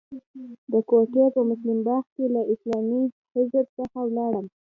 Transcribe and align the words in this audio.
د 0.71 0.73
کوټې 0.89 1.25
په 1.35 1.41
مسلم 1.49 1.79
باغ 1.87 2.03
کې 2.15 2.25
له 2.35 2.41
اسلامي 2.53 3.03
حزب 3.33 3.65
څخه 3.77 3.97
ولاړم. 4.05 4.45